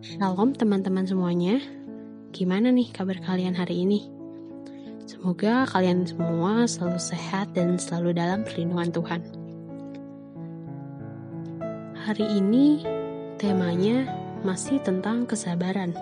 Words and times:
Shalom 0.00 0.56
teman-teman 0.56 1.04
semuanya. 1.04 1.60
Gimana 2.32 2.72
nih 2.72 2.88
kabar 2.96 3.20
kalian 3.20 3.52
hari 3.52 3.84
ini? 3.84 4.08
Semoga 5.04 5.68
kalian 5.68 6.08
semua 6.08 6.64
selalu 6.64 6.96
sehat 6.96 7.52
dan 7.52 7.76
selalu 7.76 8.16
dalam 8.16 8.40
perlindungan 8.40 8.88
Tuhan. 8.88 9.20
Hari 11.92 12.24
ini 12.24 12.80
temanya 13.36 14.08
masih 14.48 14.80
tentang 14.80 15.28
kesabaran. 15.28 15.92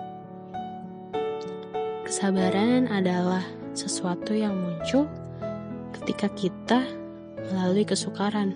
Kesabaran 2.07 2.87
adalah 2.87 3.43
sesuatu 3.75 4.31
yang 4.31 4.55
muncul 4.55 5.03
ketika 5.99 6.31
kita 6.31 6.79
melalui 7.51 7.83
kesukaran. 7.83 8.55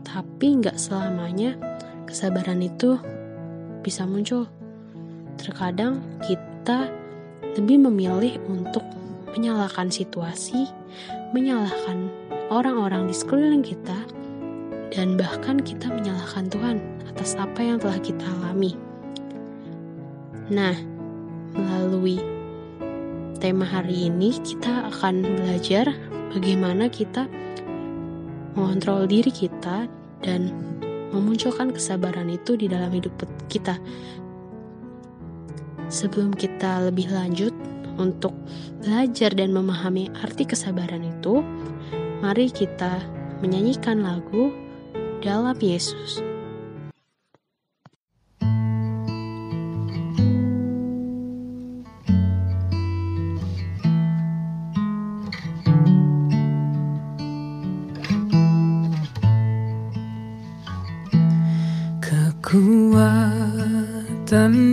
Tapi 0.00 0.64
nggak 0.64 0.80
selamanya 0.80 1.60
kesabaran 2.08 2.64
itu 2.64 2.96
bisa 3.84 4.08
muncul. 4.08 4.48
Terkadang 5.36 6.00
kita 6.24 6.88
lebih 7.54 7.84
memilih 7.84 8.40
untuk 8.48 8.82
menyalahkan 9.36 9.92
situasi, 9.92 10.66
menyalahkan 11.36 12.08
orang-orang 12.48 13.04
di 13.04 13.14
sekeliling 13.14 13.60
kita, 13.60 13.98
dan 14.88 15.20
bahkan 15.20 15.60
kita 15.60 15.92
menyalahkan 15.92 16.48
Tuhan 16.48 16.80
atas 17.12 17.36
apa 17.36 17.60
yang 17.60 17.76
telah 17.76 18.00
kita 18.00 18.24
alami. 18.24 18.72
Nah, 20.48 20.74
melalui 21.52 22.22
tema 23.42 23.68
hari 23.68 24.08
ini, 24.08 24.38
kita 24.40 24.88
akan 24.94 25.22
belajar 25.22 25.92
bagaimana 26.32 26.88
kita 26.88 27.26
mengontrol 28.54 29.10
diri 29.10 29.34
kita 29.34 29.90
dan 30.22 30.54
memunculkan 31.14 31.70
kesabaran 31.70 32.26
itu 32.26 32.58
di 32.58 32.66
dalam 32.66 32.90
hidup 32.90 33.14
kita. 33.46 33.78
Sebelum 35.86 36.34
kita 36.34 36.90
lebih 36.90 37.06
lanjut 37.14 37.54
untuk 38.02 38.34
belajar 38.82 39.30
dan 39.30 39.54
memahami 39.54 40.10
arti 40.26 40.42
kesabaran 40.42 41.06
itu, 41.06 41.38
mari 42.18 42.50
kita 42.50 42.98
menyanyikan 43.38 44.02
lagu 44.02 44.50
dalam 45.22 45.54
Yesus. 45.62 46.33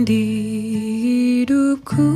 Di 0.02 0.26
hidupku 1.46 2.10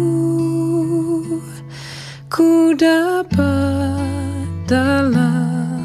ku 2.27 2.75
dapat 2.75 4.50
dalam 4.66 5.78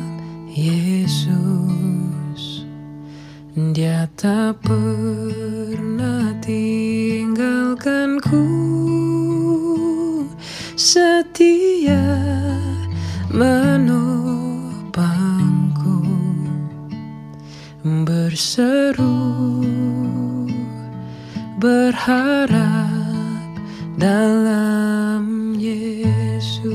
Yesus. 0.50 1.30
Dia 3.54 4.10
tak 4.18 4.58
pernah 4.66 6.34
tinggalkanku. 6.42 8.42
Setia 10.74 12.02
menopangku. 13.30 14.10
Berseru 17.86 19.11
berharap 21.62 23.46
dalam 23.94 25.54
Yesus. 25.62 26.66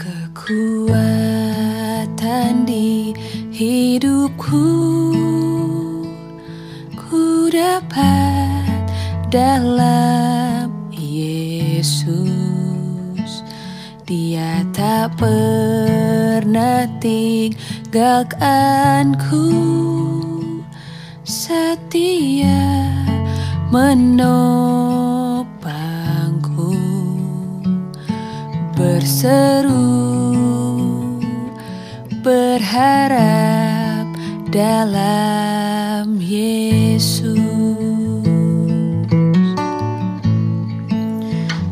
Kekuatan 0.00 1.04
di 2.64 3.12
hidupku 3.52 4.72
ku 6.96 7.52
dapat 7.52 8.88
dalam 9.28 10.72
Yesus. 10.88 12.24
Dia 14.08 14.64
tak 14.72 15.20
pernah 15.20 16.88
tinggal 16.96 17.77
tegakkanku. 17.88 19.48
Setia 21.24 22.84
menopangku. 23.72 24.36
Berseru 28.76 29.88
berharap 32.20 34.04
dalam 34.52 36.20
Yesus. 36.20 37.40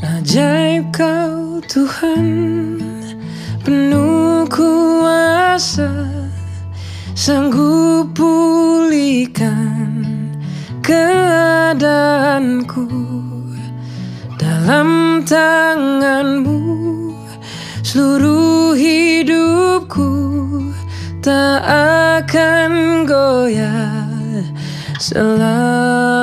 Ajaib 0.01 0.89
kau 0.97 1.61
Tuhan 1.69 2.81
penuh 3.63 4.49
kuasa 4.51 5.96
sanggup 7.27 8.15
pulihkan 8.15 10.07
keadaanku 10.79 12.07
dalam 14.39 15.19
tanganmu 15.27 16.63
seluruh 17.83 18.79
hidupku 18.79 20.07
tak 21.19 21.67
akan 22.23 23.03
goyah 23.11 24.47
selamanya. 25.03 26.16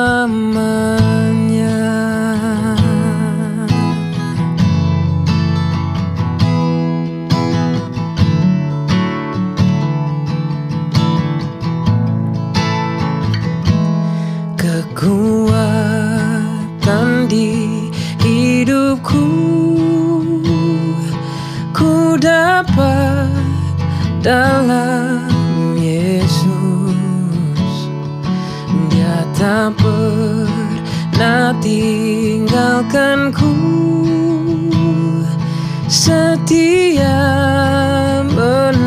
Dalam 24.24 25.76
Yesus. 25.76 26.96
Dia 28.88 29.28
tak 29.36 29.76
pernah 29.80 31.52
tinggalkanku 31.60 33.56
setia 35.92 37.22
menopangku 38.28 38.83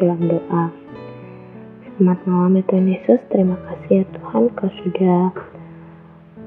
dalam 0.00 0.20
doa. 0.24 0.72
Selamat 1.84 2.18
malam 2.24 2.56
ya 2.56 2.64
Tuhan 2.72 2.86
Yesus, 2.88 3.20
terima 3.28 3.60
kasih 3.68 4.00
ya 4.00 4.04
Tuhan 4.16 4.42
Kau 4.56 4.72
sudah 4.80 5.22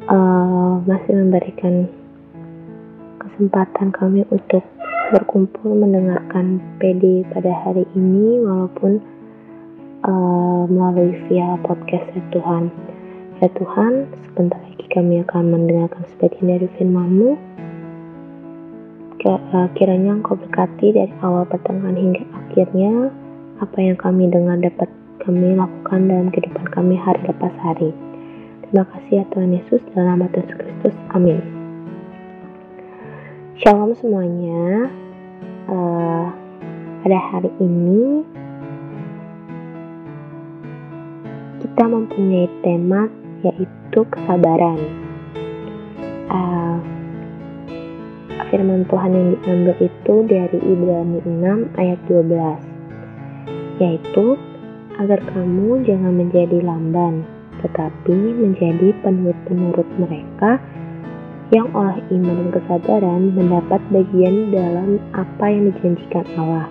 uh, 0.10 0.82
masih 0.90 1.14
memberikan 1.14 1.86
kesempatan 3.22 3.94
kami 3.94 4.26
untuk 4.34 4.66
berkumpul 5.14 5.78
mendengarkan 5.78 6.58
PD 6.82 7.22
pada 7.30 7.54
hari 7.62 7.86
ini 7.94 8.42
walaupun 8.42 8.98
uh, 10.10 10.66
melalui 10.66 11.14
via 11.30 11.54
podcast 11.62 12.10
ya 12.18 12.24
Tuhan. 12.34 12.74
Ya 13.38 13.54
Tuhan, 13.54 14.10
sebentar 14.26 14.58
lagi 14.66 14.90
kami 14.90 15.22
akan 15.22 15.54
mendengarkan 15.54 16.02
sebagian 16.18 16.58
dari 16.58 16.68
firman-Mu. 16.82 17.54
Eh, 19.24 19.68
kiranya 19.80 20.20
Engkau 20.20 20.36
berkati 20.36 20.92
dari 20.92 21.14
awal 21.24 21.48
pertengahan 21.48 21.96
hingga 21.96 22.28
akhirnya 22.36 23.08
apa 23.64 23.80
yang 23.80 23.96
kami 23.96 24.28
dengar 24.28 24.60
dapat 24.60 24.92
kami 25.24 25.56
lakukan 25.56 26.12
dalam 26.12 26.28
kehidupan 26.36 26.68
kami 26.76 27.00
hari 27.00 27.24
lepas 27.24 27.56
hari. 27.64 27.96
Terima 28.68 28.84
kasih 28.92 29.24
ya 29.24 29.26
Tuhan 29.32 29.56
Yesus 29.56 29.80
dalam 29.96 30.20
nama 30.20 30.28
Yesus 30.36 30.52
Kristus. 30.60 30.96
Amin. 31.16 31.40
Shalom 33.64 33.96
semuanya. 33.96 34.92
Uh, 35.72 36.28
pada 37.08 37.20
hari 37.32 37.48
ini 37.64 38.28
kita 41.64 41.84
mempunyai 41.88 42.52
tema 42.68 43.08
yaitu 43.48 44.00
kesabaran. 44.12 44.80
Uh, 46.28 46.84
firman 48.52 48.84
Tuhan 48.92 49.12
yang 49.16 49.28
diambil 49.40 49.76
itu 49.80 50.16
dari 50.28 50.60
Ibrani 50.60 51.20
6 51.24 51.80
ayat 51.80 52.00
12 52.12 52.73
yaitu 53.82 54.38
agar 55.02 55.18
kamu 55.34 55.82
jangan 55.88 56.14
menjadi 56.14 56.62
lamban 56.62 57.26
tetapi 57.64 58.18
menjadi 58.36 58.92
penurut-penurut 59.02 59.88
mereka 59.96 60.60
yang 61.54 61.70
oleh 61.72 62.02
iman 62.12 62.36
dan 62.36 62.50
kesabaran 62.50 63.22
mendapat 63.38 63.82
bagian 63.94 64.50
dalam 64.50 64.98
apa 65.14 65.46
yang 65.48 65.70
dijanjikan 65.70 66.26
Allah. 66.36 66.68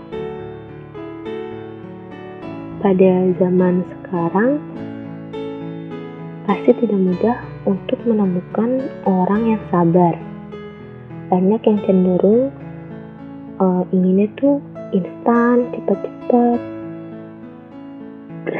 Pada 2.83 3.13
zaman 3.39 3.87
sekarang, 3.87 4.59
pasti 6.51 6.75
tidak 6.83 6.99
mudah 6.99 7.39
untuk 7.63 7.99
menemukan 8.03 8.91
orang 9.07 9.55
yang 9.55 9.63
sabar. 9.71 10.19
Banyak 11.31 11.63
yang 11.63 11.79
cenderung 11.87 12.51
uh, 13.63 13.87
inginnya 13.95 14.27
tuh 14.35 14.59
instan, 14.91 15.71
cepat-cepat, 15.79 16.59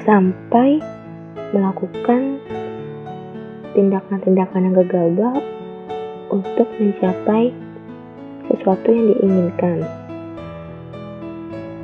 sampai 0.07 0.79
melakukan 1.53 2.39
tindakan-tindakan 3.73 4.69
yang 4.69 4.77
gegabah 4.85 5.37
untuk 6.33 6.69
mencapai 6.81 7.53
sesuatu 8.49 8.89
yang 8.89 9.07
diinginkan. 9.17 9.79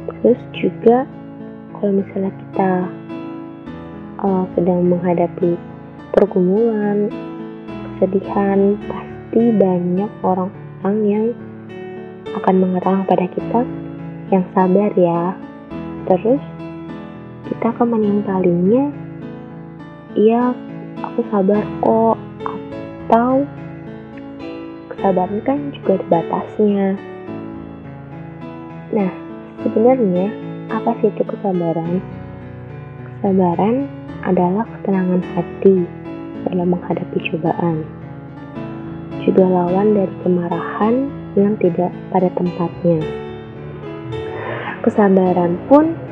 Terus 0.08 0.40
juga 0.56 1.06
kalau 1.78 2.02
misalnya 2.02 2.32
kita 2.34 2.72
uh, 4.24 4.44
sedang 4.58 4.88
menghadapi 4.90 5.54
pergumulan, 6.10 7.06
kesedihan, 7.96 8.74
pasti 8.90 9.42
banyak 9.54 10.10
orang-orang 10.26 10.96
yang 11.06 11.26
akan 12.34 12.54
mengatakan 12.58 13.06
pada 13.06 13.26
kita 13.30 13.60
yang 14.34 14.44
sabar 14.52 14.90
ya. 14.98 15.36
Terus 16.08 16.42
kita 17.48 17.72
akan 17.72 17.96
menimpalinya, 17.96 18.92
iya 20.12 20.52
aku 21.00 21.24
sabar 21.32 21.64
kok, 21.80 22.18
atau 23.08 23.48
kesabaran 24.92 25.40
kan 25.48 25.58
juga 25.72 25.96
ada 25.96 26.06
batasnya. 26.12 26.86
Nah, 28.92 29.12
sebenarnya 29.64 30.28
apa 30.68 30.92
sih 31.00 31.08
itu 31.08 31.22
kesabaran? 31.24 32.04
Kesabaran 33.08 33.88
adalah 34.28 34.68
ketenangan 34.68 35.22
hati 35.32 35.88
dalam 36.48 36.68
menghadapi 36.76 37.18
cobaan. 37.32 37.86
Juga 39.24 39.44
lawan 39.44 39.96
dari 39.96 40.14
kemarahan 40.24 40.94
yang 41.36 41.56
tidak 41.60 41.92
pada 42.12 42.28
tempatnya. 42.36 43.00
Kesabaran 44.84 45.60
pun 45.68 46.07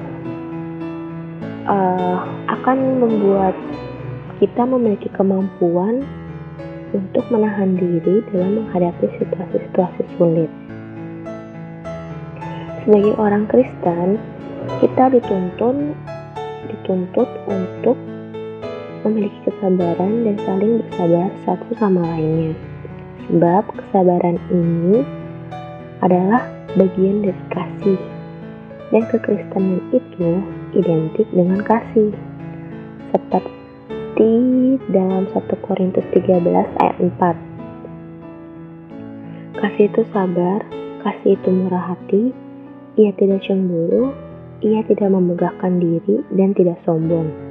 uh, 1.67 2.19
akan 2.51 3.03
membuat 3.03 3.55
kita 4.39 4.63
memiliki 4.67 5.11
kemampuan 5.15 6.07
untuk 6.95 7.27
menahan 7.29 7.75
diri 7.77 8.23
dalam 8.31 8.63
menghadapi 8.63 9.07
situasi-situasi 9.19 10.03
sulit. 10.17 10.51
Sebagai 12.87 13.19
orang 13.19 13.51
Kristen, 13.51 14.17
kita 14.79 15.11
dituntun 15.11 15.93
dituntut 16.71 17.27
untuk 17.51 17.99
memiliki 19.07 19.39
kesabaran 19.47 20.27
dan 20.27 20.37
saling 20.47 20.83
bersabar 20.83 21.31
satu 21.47 21.71
sama 21.79 22.03
lainnya. 22.03 22.55
Sebab 23.27 23.63
kesabaran 23.75 24.39
ini 24.51 25.03
adalah 26.03 26.47
bagian 26.79 27.27
dari 27.27 27.43
kasih. 27.51 27.99
Dan 28.95 29.03
kekristenan 29.11 29.83
itu 29.91 30.31
identik 30.77 31.25
dengan 31.33 31.65
kasih. 31.65 32.13
Seperti 33.17 34.77
dalam 34.93 35.25
1 35.33 35.41
Korintus 35.65 36.05
13 36.13 36.45
ayat 36.85 36.97
4. 37.01 39.57
Kasih 39.57 39.89
itu 39.89 40.05
sabar, 40.13 40.61
kasih 41.01 41.41
itu 41.41 41.49
murah 41.49 41.97
hati, 41.97 42.29
ia 43.01 43.09
tidak 43.17 43.41
cemburu, 43.49 44.13
ia 44.61 44.85
tidak 44.85 45.09
memegahkan 45.09 45.81
diri 45.81 46.21
dan 46.37 46.53
tidak 46.53 46.77
sombong. 46.85 47.47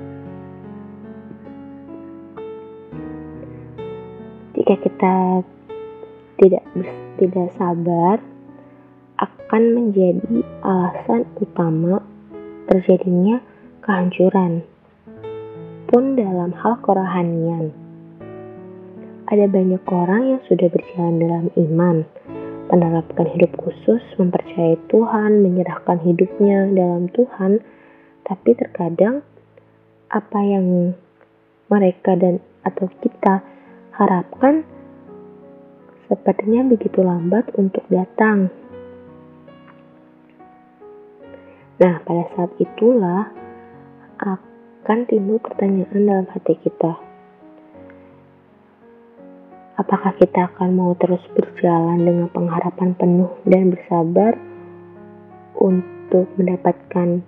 jika 4.65 4.81
kita 4.81 5.45
tidak 6.41 6.65
tidak 7.21 7.47
sabar 7.53 8.17
akan 9.21 9.63
menjadi 9.77 10.41
alasan 10.65 11.21
utama 11.37 12.01
terjadinya 12.69 13.41
kehancuran 13.85 14.65
pun 15.85 16.17
dalam 16.17 16.51
hal 16.57 16.81
kerohanian. 16.81 17.69
Ada 19.25 19.49
banyak 19.49 19.81
orang 19.89 20.21
yang 20.37 20.41
sudah 20.45 20.69
berjalan 20.69 21.15
dalam 21.17 21.45
iman, 21.57 22.05
menerapkan 22.69 23.25
hidup 23.33 23.53
khusus, 23.57 24.01
mempercayai 24.17 24.77
Tuhan, 24.89 25.41
menyerahkan 25.41 26.01
hidupnya 26.01 26.69
dalam 26.73 27.09
Tuhan, 27.13 27.61
tapi 28.25 28.57
terkadang 28.57 29.21
apa 30.09 30.39
yang 30.41 30.93
mereka 31.69 32.13
dan 32.17 32.41
atau 32.65 32.89
kita 33.01 33.41
harapkan 33.93 34.65
sepertinya 36.05 36.65
begitu 36.69 37.01
lambat 37.01 37.49
untuk 37.57 37.85
datang. 37.89 38.49
Nah, 41.75 41.99
pada 42.07 42.23
saat 42.31 42.51
itulah 42.55 43.35
akan 44.23 44.99
timbul 45.11 45.43
pertanyaan 45.43 46.07
dalam 46.07 46.27
hati 46.31 46.55
kita. 46.63 46.95
Apakah 49.75 50.15
kita 50.15 50.47
akan 50.55 50.71
mau 50.71 50.95
terus 50.95 51.19
berjalan 51.35 51.99
dengan 51.99 52.31
pengharapan 52.31 52.95
penuh 52.95 53.27
dan 53.43 53.75
bersabar 53.75 54.39
untuk 55.59 56.31
mendapatkan 56.39 57.19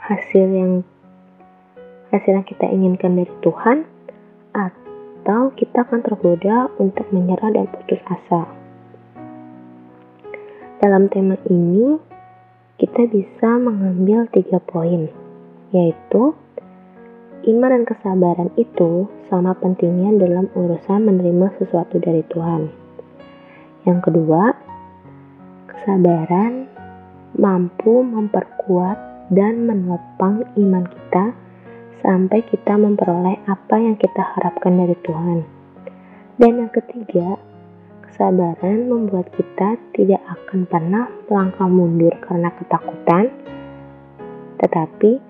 hasil 0.00 0.46
yang 0.48 0.80
hasil 2.16 2.32
yang 2.32 2.48
kita 2.48 2.64
inginkan 2.64 3.12
dari 3.12 3.34
Tuhan 3.44 3.84
atau 4.56 5.52
kita 5.52 5.84
akan 5.84 6.00
tergoda 6.00 6.72
untuk 6.80 7.04
menyerah 7.12 7.52
dan 7.52 7.68
putus 7.68 8.00
asa. 8.08 8.48
Dalam 10.80 11.12
tema 11.12 11.36
ini, 11.52 12.15
kita 12.76 13.08
bisa 13.08 13.56
mengambil 13.56 14.28
tiga 14.36 14.60
poin, 14.60 15.08
yaitu 15.72 16.36
iman 17.48 17.70
dan 17.72 17.84
kesabaran 17.88 18.50
itu 18.60 19.08
sama 19.32 19.56
pentingnya 19.56 20.12
dalam 20.20 20.52
urusan 20.52 21.08
menerima 21.08 21.56
sesuatu 21.56 21.96
dari 21.96 22.20
Tuhan. 22.28 22.68
Yang 23.88 23.98
kedua, 24.12 24.52
kesabaran 25.72 26.68
mampu 27.38 28.04
memperkuat 28.04 29.30
dan 29.32 29.64
menopang 29.64 30.44
iman 30.60 30.84
kita 30.84 31.32
sampai 32.04 32.44
kita 32.44 32.76
memperoleh 32.76 33.40
apa 33.48 33.76
yang 33.80 33.96
kita 33.96 34.20
harapkan 34.20 34.76
dari 34.76 34.96
Tuhan. 35.00 35.38
Dan 36.36 36.60
yang 36.60 36.72
ketiga, 36.74 37.40
Kesabaran 38.16 38.88
membuat 38.88 39.28
kita 39.36 39.76
tidak 39.92 40.24
akan 40.24 40.64
pernah 40.64 41.04
melangkah 41.28 41.68
mundur 41.68 42.16
karena 42.24 42.48
ketakutan, 42.56 43.28
tetapi 44.56 45.20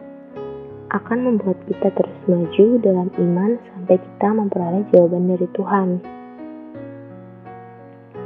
akan 0.95 1.19
membuat 1.19 1.59
kita 1.67 1.91
terus 1.91 2.15
maju 2.31 2.67
dalam 2.87 3.11
iman 3.11 3.59
sampai 3.59 3.99
kita 3.99 4.29
memperoleh 4.31 4.87
jawaban 4.95 5.27
dari 5.27 5.47
Tuhan. 5.59 5.89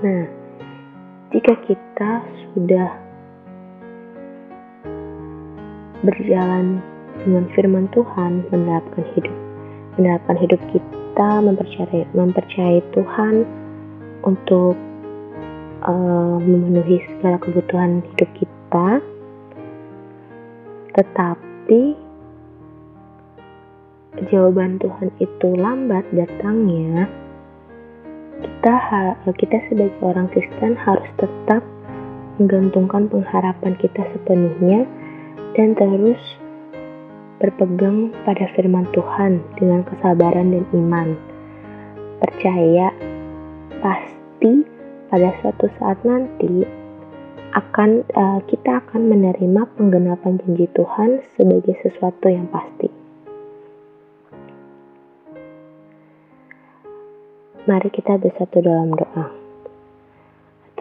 Nah, 0.05 0.25
jika 1.33 1.55
kita 1.65 2.11
sudah 2.53 2.89
berjalan 6.05 6.85
dengan 7.25 7.49
firman 7.57 7.89
Tuhan, 7.97 8.45
menerapkan 8.53 9.09
hidup, 9.17 9.37
menerapkan 9.97 10.37
hidup 10.37 10.61
kita, 10.69 11.31
mempercayai, 11.49 12.05
mempercayai 12.13 12.85
Tuhan 12.93 13.60
untuk 14.25 14.77
uh, 15.85 16.37
memenuhi 16.41 17.01
segala 17.09 17.37
kebutuhan 17.41 18.05
hidup 18.13 18.31
kita, 18.37 18.89
tetapi 20.97 21.83
jawaban 24.29 24.77
Tuhan 24.83 25.09
itu 25.23 25.49
lambat 25.57 26.05
datangnya, 26.13 27.09
kita 28.41 28.75
kita 29.37 29.57
sebagai 29.69 29.97
orang 30.05 30.29
Kristen 30.33 30.77
harus 30.77 31.09
tetap 31.17 31.63
menggantungkan 32.41 33.09
pengharapan 33.13 33.77
kita 33.77 34.01
sepenuhnya 34.17 34.89
dan 35.57 35.77
terus 35.77 36.21
berpegang 37.41 38.13
pada 38.29 38.49
firman 38.53 38.85
Tuhan 38.93 39.41
dengan 39.57 39.85
kesabaran 39.89 40.53
dan 40.53 40.65
iman. 40.77 41.09
Percaya 42.21 42.93
pasti 43.81 44.65
pada 45.11 45.35
suatu 45.43 45.67
saat 45.81 45.99
nanti 46.07 46.65
akan 47.51 48.07
uh, 48.15 48.41
kita 48.47 48.79
akan 48.87 49.11
menerima 49.11 49.67
penggenapan 49.75 50.39
janji 50.39 50.71
Tuhan 50.71 51.19
sebagai 51.35 51.75
sesuatu 51.83 52.31
yang 52.31 52.47
pasti. 52.47 52.87
Mari 57.67 57.89
kita 57.93 58.17
bersatu 58.17 58.63
dalam 58.63 58.95
doa. 58.95 59.27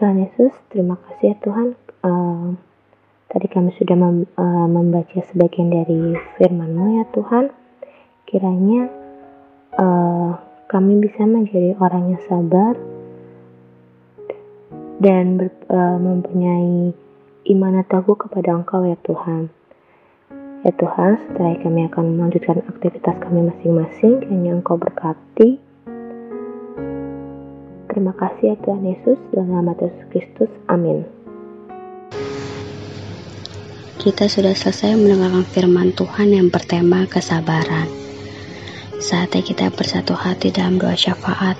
Tuhan 0.00 0.16
Yesus, 0.16 0.54
terima 0.72 0.96
kasih 0.96 1.34
ya 1.34 1.36
Tuhan. 1.44 1.76
Uh, 2.00 2.56
tadi 3.28 3.46
kami 3.52 3.74
sudah 3.76 3.94
mem, 4.00 4.24
uh, 4.38 4.64
membaca 4.64 5.20
sebagian 5.28 5.68
dari 5.68 6.16
firman-Mu 6.40 7.02
ya 7.02 7.04
Tuhan. 7.12 7.52
Kiranya 8.24 8.88
uh, 9.76 10.32
kami 10.70 11.02
bisa 11.04 11.26
menjadi 11.26 11.76
orang 11.82 12.16
yang 12.16 12.22
sabar, 12.24 12.78
dan 15.00 15.40
ber, 15.40 15.48
uh, 15.72 15.96
mempunyai 15.96 16.92
iman 17.56 17.80
teguh 17.88 18.16
kepada 18.20 18.52
Engkau 18.52 18.84
ya 18.84 19.00
Tuhan. 19.00 19.48
Ya 20.60 20.76
Tuhan, 20.76 21.16
setelah 21.24 21.56
kami 21.64 21.88
akan 21.88 22.20
melanjutkan 22.20 22.60
aktivitas 22.68 23.16
kami 23.24 23.48
masing-masing, 23.48 24.20
kiranya 24.20 24.60
Engkau 24.60 24.76
berkati. 24.76 25.56
Terima 27.88 28.12
kasih 28.12 28.54
ya 28.54 28.56
Tuhan 28.60 28.84
Yesus, 28.84 29.18
dalam 29.32 29.50
nama 29.56 29.72
Yesus 29.80 30.04
Kristus. 30.12 30.52
Amin. 30.68 31.08
Kita 34.00 34.28
sudah 34.28 34.52
selesai 34.52 34.96
mendengarkan 34.96 35.44
firman 35.48 35.92
Tuhan 35.96 36.32
yang 36.32 36.48
bertema 36.52 37.08
kesabaran. 37.08 37.88
Saatnya 39.00 39.40
kita 39.40 39.72
bersatu 39.72 40.12
hati 40.12 40.52
dalam 40.52 40.76
doa 40.76 40.92
syafaat. 40.92 41.56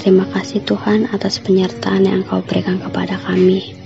Terima 0.00 0.24
kasih 0.32 0.64
Tuhan 0.64 1.12
atas 1.12 1.44
penyertaan 1.44 2.08
yang 2.08 2.24
Engkau 2.24 2.40
berikan 2.40 2.80
kepada 2.80 3.20
kami. 3.20 3.76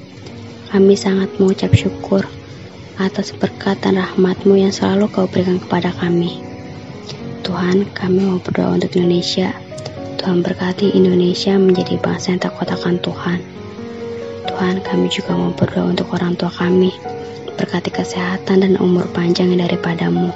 Kami 0.70 0.94
sangat 0.94 1.26
mengucap 1.42 1.74
syukur 1.74 2.22
atas 3.02 3.34
berkat 3.34 3.82
dan 3.82 3.98
rahmat-Mu 3.98 4.54
yang 4.54 4.70
selalu 4.70 5.10
Kau 5.10 5.26
berikan 5.26 5.58
kepada 5.58 5.90
kami. 5.90 6.38
Tuhan, 7.42 7.90
kami 7.98 8.30
mau 8.30 8.38
berdoa 8.38 8.78
untuk 8.78 8.94
Indonesia. 8.94 9.58
Tuhan 10.22 10.46
berkati 10.46 10.94
Indonesia 10.94 11.58
menjadi 11.58 11.98
bangsa 11.98 12.38
yang 12.38 12.46
takut 12.46 12.70
akan 12.70 12.94
Tuhan. 13.02 13.42
Tuhan, 14.54 14.86
kami 14.86 15.10
juga 15.10 15.34
mau 15.34 15.50
berdoa 15.50 15.98
untuk 15.98 16.14
orang 16.14 16.38
tua 16.38 16.54
kami. 16.54 16.94
Berkati 17.58 17.90
kesehatan 17.90 18.62
dan 18.62 18.78
umur 18.78 19.10
panjang 19.10 19.50
daripadamu. 19.58 20.30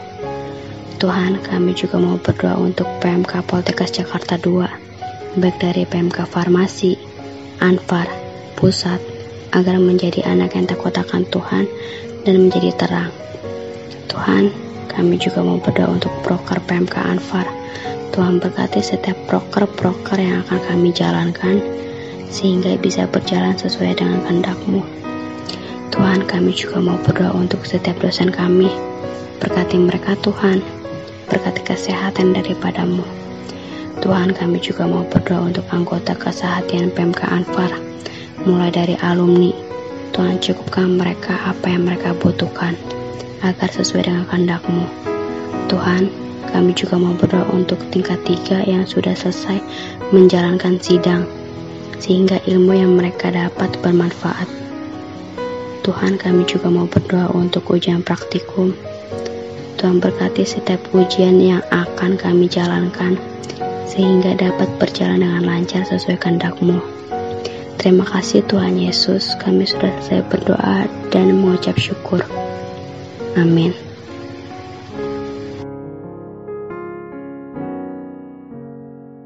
Tuhan, 0.99 1.39
kami 1.39 1.71
juga 1.79 2.03
mau 2.03 2.19
berdoa 2.19 2.59
untuk 2.59 2.91
PMK 2.99 3.47
Poltekkes 3.47 3.95
Jakarta 3.95 4.35
2 4.43 4.88
baik 5.39 5.63
dari 5.63 5.87
PMK 5.87 6.27
Farmasi, 6.27 6.99
Anfar, 7.63 8.11
Pusat, 8.59 8.99
agar 9.55 9.79
menjadi 9.79 10.27
anak 10.27 10.59
yang 10.59 10.67
takut 10.67 10.91
akan 10.91 11.23
Tuhan 11.31 11.65
dan 12.27 12.35
menjadi 12.47 12.75
terang. 12.75 13.13
Tuhan, 14.11 14.51
kami 14.91 15.15
juga 15.15 15.47
mau 15.47 15.63
berdoa 15.63 15.95
untuk 15.95 16.11
proker 16.27 16.59
PMK 16.67 16.97
Anfar. 16.99 17.47
Tuhan 18.11 18.43
berkati 18.43 18.83
setiap 18.83 19.15
proker-proker 19.31 20.19
yang 20.19 20.43
akan 20.43 20.59
kami 20.67 20.91
jalankan, 20.91 21.63
sehingga 22.27 22.75
bisa 22.83 23.07
berjalan 23.07 23.55
sesuai 23.55 23.95
dengan 23.95 24.19
kehendak-Mu. 24.27 24.83
Tuhan, 25.95 26.27
kami 26.27 26.51
juga 26.51 26.83
mau 26.83 26.99
berdoa 27.07 27.31
untuk 27.31 27.63
setiap 27.63 27.95
dosen 28.03 28.35
kami. 28.35 28.71
Berkati 29.39 29.79
mereka 29.79 30.19
Tuhan, 30.19 30.59
berkati 31.31 31.63
kesehatan 31.63 32.35
daripadamu. 32.35 33.28
Tuhan 33.99 34.31
kami 34.31 34.63
juga 34.63 34.87
mau 34.87 35.03
berdoa 35.11 35.51
untuk 35.51 35.67
anggota 35.75 36.15
kesehatan 36.15 36.95
PMK 36.95 37.19
Anfar, 37.27 37.75
mulai 38.47 38.71
dari 38.71 38.95
alumni. 39.03 39.51
Tuhan 40.15 40.39
cukupkan 40.39 40.95
mereka 40.95 41.35
apa 41.51 41.67
yang 41.67 41.83
mereka 41.83 42.15
butuhkan, 42.15 42.79
agar 43.43 43.67
sesuai 43.67 44.07
dengan 44.07 44.25
kehendak-Mu. 44.31 44.87
Tuhan, 45.67 46.07
kami 46.55 46.73
juga 46.79 46.95
mau 46.95 47.13
berdoa 47.19 47.45
untuk 47.51 47.83
tingkat 47.91 48.23
tiga 48.23 48.63
yang 48.65 48.87
sudah 48.87 49.19
selesai 49.19 49.59
menjalankan 50.15 50.79
sidang, 50.79 51.27
sehingga 51.99 52.39
ilmu 52.47 52.79
yang 52.79 52.95
mereka 52.95 53.35
dapat 53.35 53.75
bermanfaat. 53.83 54.47
Tuhan, 55.83 56.23
kami 56.23 56.47
juga 56.47 56.71
mau 56.71 56.87
berdoa 56.87 57.35
untuk 57.35 57.67
ujian 57.75 58.07
praktikum. 58.07 58.79
Tuhan 59.79 59.99
berkati 59.99 60.43
setiap 60.47 60.83
ujian 60.95 61.39
yang 61.39 61.63
akan 61.71 62.19
kami 62.19 62.51
jalankan, 62.51 63.15
sehingga 63.89 64.37
dapat 64.37 64.69
berjalan 64.77 65.25
dengan 65.25 65.43
lancar 65.49 65.83
sesuai 65.89 66.21
kehendak-Mu. 66.21 66.79
Terima 67.81 68.05
kasih 68.05 68.45
Tuhan 68.45 68.77
Yesus, 68.77 69.33
kami 69.41 69.65
sudah 69.65 69.89
selesai 70.05 70.29
berdoa 70.29 70.85
dan 71.09 71.33
mengucap 71.41 71.79
syukur. 71.81 72.21
Amin. 73.39 73.88